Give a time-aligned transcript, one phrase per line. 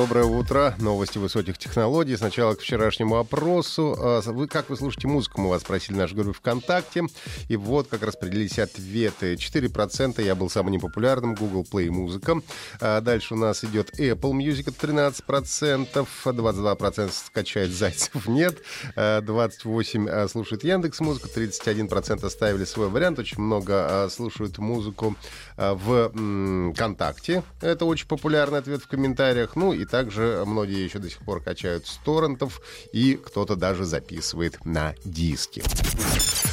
[0.00, 0.74] Доброе утро.
[0.78, 2.16] Новости высоких технологий.
[2.16, 3.94] Сначала к вчерашнему опросу.
[3.98, 5.42] А, вы как вы слушаете музыку?
[5.42, 7.04] Мы вас спросили в нашей группе ВКонтакте.
[7.50, 9.34] И вот как распределились ответы.
[9.34, 11.34] 4% я был самым непопулярным.
[11.34, 12.40] Google Play музыка.
[12.80, 14.72] А дальше у нас идет Apple Music.
[14.74, 16.06] Это 13%.
[16.24, 18.56] 22% скачает Зайцев нет.
[18.96, 21.28] 28% а, слушает Яндекс Музыку.
[21.36, 23.18] 31% оставили свой вариант.
[23.18, 25.14] Очень много слушают музыку
[25.58, 27.42] в ВКонтакте.
[27.60, 29.56] Это очень популярный ответ в комментариях.
[29.56, 32.60] Ну и также многие еще до сих пор качают с торрентов,
[32.92, 35.62] и кто-то даже записывает на диски.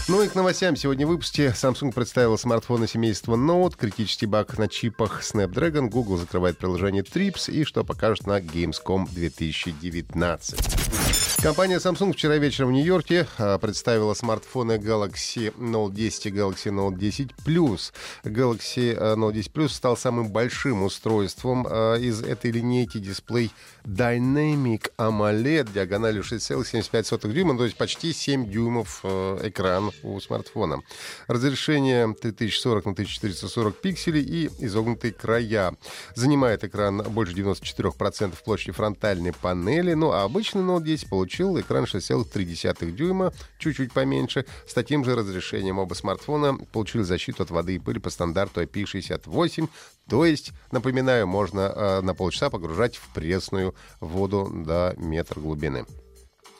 [0.07, 0.75] Ну и к новостям.
[0.75, 6.57] Сегодня в выпуске Samsung представила смартфоны семейства Note, критический баг на чипах Snapdragon, Google закрывает
[6.57, 11.26] приложение Trips и что покажут на Gamescom 2019.
[11.41, 16.97] Компания Samsung вчера вечером в Нью-Йорке а, представила смартфоны Galaxy Note 10 и Galaxy Note
[16.97, 17.93] 10 Plus.
[18.23, 23.51] Galaxy а, Note 10 Plus стал самым большим устройством а, из этой линейки дисплей
[23.85, 30.81] Dynamic AMOLED диагональю 6,75 дюйма, то есть почти 7 дюймов экран у смартфона.
[31.27, 35.75] Разрешение 3040 на 1440 пикселей и изогнутые края.
[36.15, 41.83] Занимает экран больше 94% площади фронтальной панели, ну а обычный Note 10 получает получил экран
[41.83, 44.45] 6,3 дюйма, чуть-чуть поменьше.
[44.65, 49.67] С таким же разрешением оба смартфона получили защиту от воды и пыли по стандарту IP68.
[50.09, 55.85] То есть, напоминаю, можно э, на полчаса погружать в пресную воду до метра глубины.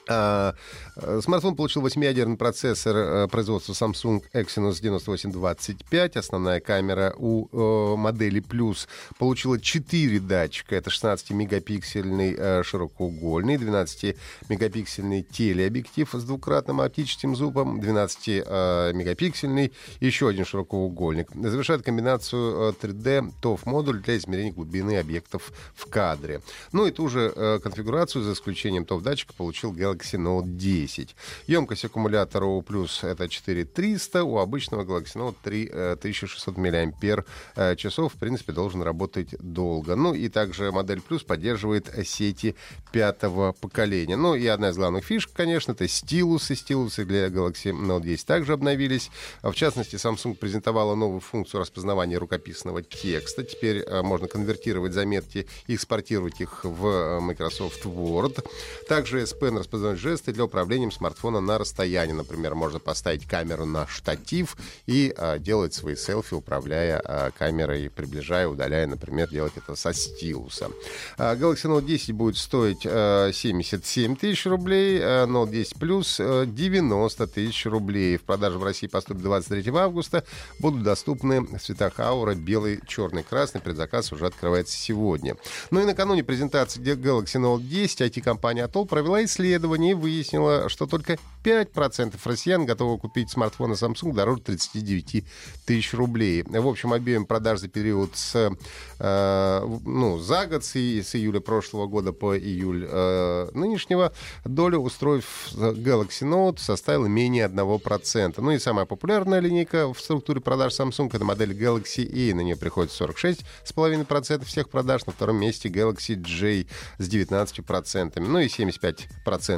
[0.08, 0.54] А,
[0.96, 6.16] э, смартфон получил 8-ядерный процессор э, производства Samsung Exynos 9825.
[6.16, 10.76] Основная камера у э, модели Plus получила 4 датчика.
[10.76, 21.30] Это 16-мегапиксельный широкоугольный, 12-мегапиксельный телеобъектив с двукратным оптическим зубом, 12-мегапиксельный, еще один широкоугольник.
[21.34, 26.40] Завершает комбинацию 3D TOF-модуль для измерения глубины объектов в кадре.
[26.72, 31.16] Ну и ту же конфигурацию, за исключением TOF-датчика, получил Galaxy Galaxy Note 10.
[31.46, 37.78] Емкость аккумулятора у Plus это 4300, у обычного Galaxy Note 3600 мАч.
[37.78, 39.96] Часов, в принципе, должен работать долго.
[39.96, 42.54] Ну и также модель Plus поддерживает сети
[42.92, 44.16] пятого поколения.
[44.16, 46.54] Ну и одна из главных фишек, конечно, это стилусы.
[46.54, 49.10] Стилусы для Galaxy Note 10 также обновились.
[49.42, 53.42] В частности, Samsung презентовала новую функцию распознавания рукописного текста.
[53.42, 58.44] Теперь э, можно конвертировать заметки и экспортировать их в э, Microsoft Word.
[58.88, 62.12] Также S Pen распознает использовать жесты для управления смартфона на расстоянии.
[62.12, 64.56] Например, можно поставить камеру на штатив
[64.86, 70.70] и а, делать свои селфи, управляя а, камерой, приближая, удаляя, например, делать это со стилуса.
[71.16, 76.46] А, Galaxy Note 10 будет стоить а, 77 тысяч рублей, а Note 10 Plus а,
[76.46, 78.16] 90 тысяч рублей.
[78.16, 80.24] В продаже в России поступит 23 августа.
[80.58, 81.94] Будут доступны в цветах
[82.36, 83.60] белый, черный, красный.
[83.60, 85.36] Предзаказ уже открывается сегодня.
[85.70, 91.18] Ну и накануне презентации Galaxy Note 10 IT-компания Atoll провела исследование исследовании выяснила, что только
[91.44, 95.24] 5% россиян готовы купить смартфоны Samsung дороже 39
[95.66, 96.42] тысяч рублей.
[96.42, 98.50] В общем, объем продаж за период с,
[98.98, 104.12] э, ну, за год, с, с июля прошлого года по июль э, нынешнего,
[104.44, 108.34] доля устройств Galaxy Note составила менее 1%.
[108.38, 112.34] Ну и самая популярная линейка в структуре продаж Samsung— это модель Galaxy E.
[112.34, 115.06] На нее приходит 46,5% всех продаж.
[115.06, 116.66] На втором месте Galaxy J
[116.98, 118.20] с 19%.
[118.20, 119.57] Ну и 75%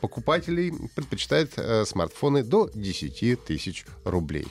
[0.00, 4.46] покупателей предпочитают э, смартфоны до 10 тысяч рублей.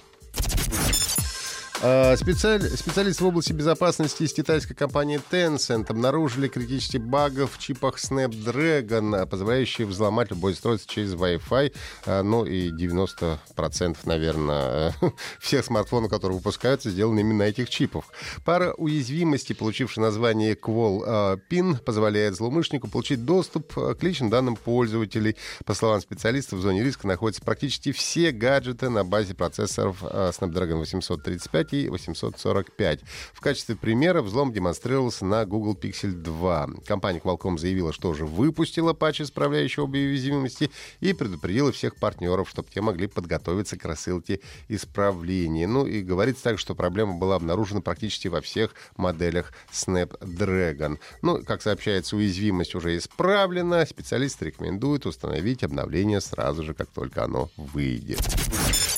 [1.85, 2.61] А, специаль...
[2.63, 9.85] Специалисты в области безопасности из китайской компании Tencent обнаружили критический баг в чипах Snapdragon, позволяющие
[9.85, 11.75] взломать любое устройство через Wi-Fi.
[12.05, 14.95] А, ну и 90%, наверное,
[15.41, 18.05] всех смартфонов, которые выпускаются, сделаны именно этих чипах.
[18.45, 25.35] Пара уязвимостей, получившая название Qual а, PIN, позволяет злоумышленнику получить доступ к личным данным пользователей.
[25.65, 31.72] По словам специалистов, в зоне риска находятся практически все гаджеты на базе процессоров Snapdragon 835
[31.73, 33.01] и 845.
[33.33, 36.69] В качестве примера взлом демонстрировался на Google Pixel 2.
[36.85, 42.81] Компания Qualcomm заявила, что уже выпустила патч, исправляющий уязвимости, и предупредила всех партнеров, чтобы те
[42.81, 45.67] могли подготовиться к рассылке исправления.
[45.67, 50.99] Ну и говорится также, что проблема была обнаружена практически во всех моделях Snapdragon.
[51.21, 53.85] Ну, как сообщается, уязвимость уже исправлена.
[53.85, 58.21] Специалисты рекомендуют установить обновление сразу же, как только оно выйдет.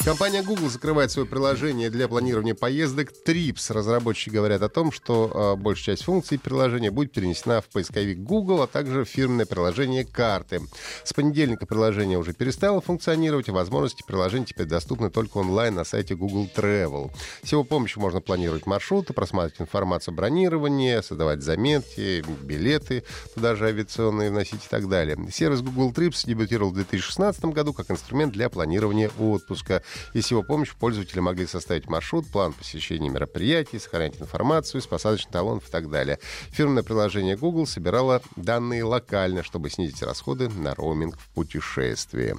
[0.05, 3.73] Компания Google закрывает свое приложение для планирования поездок Trips.
[3.73, 8.61] Разработчики говорят о том, что э, большая часть функций приложения будет перенесена в поисковик Google,
[8.61, 10.61] а также в фирменное приложение карты.
[11.03, 16.15] С понедельника приложение уже перестало функционировать, и возможности приложения теперь доступны только онлайн на сайте
[16.15, 17.11] Google Travel.
[17.41, 23.03] С его помощью можно планировать маршруты, просматривать информацию о бронировании, создавать заметки, билеты,
[23.33, 25.17] туда же авиационные вносить и так далее.
[25.31, 29.81] Сервис Google Trips дебютировал в 2016 году как инструмент для планирования отпуска
[30.13, 35.67] и с его помощью пользователи могли составить маршрут, план посещения мероприятий, сохранять информацию посадочных талонов
[35.67, 36.19] и так далее.
[36.51, 42.35] Фирменное приложение Google собирало данные локально, чтобы снизить расходы на роуминг в путешествии.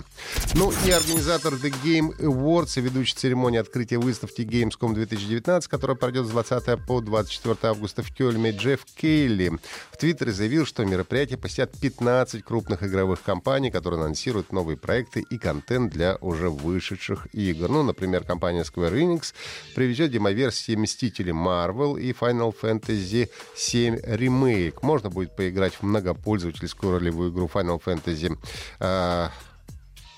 [0.55, 6.27] Ну и организатор The Game Awards и ведущий церемонии открытия выставки Gamescom 2019, которая пройдет
[6.27, 9.53] с 20 по 24 августа в Кёльме, Джефф Кейли
[9.93, 15.39] в Твиттере заявил, что мероприятие посетят 15 крупных игровых компаний, которые анонсируют новые проекты и
[15.39, 17.69] контент для уже вышедших и игр.
[17.69, 19.35] Ну, например, компания Square Enix
[19.75, 24.79] привезет демоверсии Мстители Marvel и Final Fantasy VII Remake.
[24.83, 28.37] Можно будет поиграть в многопользовательскую ролевую игру Final Fantasy
[28.81, 29.29] э,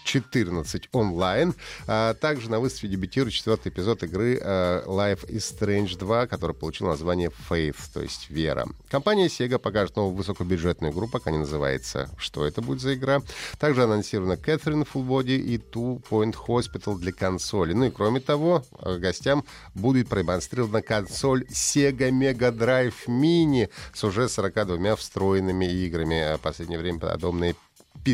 [0.09, 1.55] 14 онлайн.
[1.87, 6.87] А также на выставке дебютирует четвертый эпизод игры uh, Life is Strange 2, который получил
[6.87, 8.67] название Faith, то есть вера.
[8.89, 13.21] Компания Sega покажет новую высокобюджетную игру, пока не называется, что это будет за игра.
[13.59, 17.75] Также анонсирована Catherine Full Body и Two Point Hospital для консоли.
[17.75, 19.45] Ну и кроме того, гостям
[19.75, 26.37] будет продемонстрирована консоль Sega Mega Drive Mini с уже 42 встроенными играми.
[26.37, 27.55] В последнее время подобные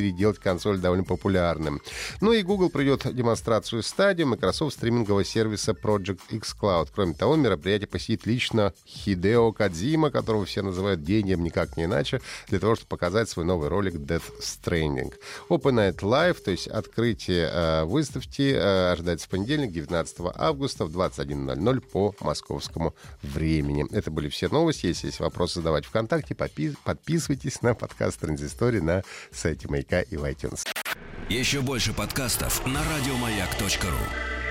[0.00, 1.80] переделать консоль довольно популярным.
[2.20, 6.88] Ну и Google придет демонстрацию стадии Microsoft стримингового сервиса Project X Cloud.
[6.92, 12.58] Кроме того, мероприятие посетит лично Хидео Кадзима, которого все называют гением никак не иначе, для
[12.58, 15.14] того, чтобы показать свой новый ролик Death Stranding.
[15.48, 20.90] Open Night Live, то есть открытие э, выставки, э, ожидается в понедельник, 19 августа в
[20.90, 23.86] 21.00 по московскому времени.
[23.92, 24.86] Это были все новости.
[24.86, 30.66] Если есть вопросы, задавать ВКонтакте, подписывайтесь на подкаст Транзистории на сайте Маяка и в iTunes.
[31.28, 34.43] Еще больше подкастов на радиомаяк.ру